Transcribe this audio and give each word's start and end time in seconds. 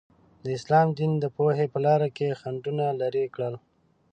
د 0.43 0.45
اسلام 0.57 0.87
دین 0.97 1.11
د 1.19 1.25
پوهې 1.35 1.65
په 1.73 1.79
لاره 1.85 2.07
کې 2.17 2.37
خنډونه 2.39 2.85
لرې 3.01 3.25
کړل. 3.35 3.55